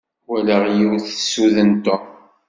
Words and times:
Walaɣ 0.29 0.63
yiwet 0.77 1.03
tessuden 1.15 1.71
Tom. 1.85 2.03